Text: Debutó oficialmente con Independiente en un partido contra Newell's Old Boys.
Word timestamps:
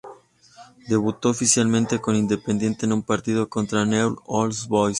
Debutó 0.87 1.29
oficialmente 1.29 2.01
con 2.01 2.15
Independiente 2.15 2.87
en 2.87 2.93
un 2.93 3.03
partido 3.03 3.49
contra 3.49 3.85
Newell's 3.85 4.17
Old 4.25 4.67
Boys. 4.67 4.89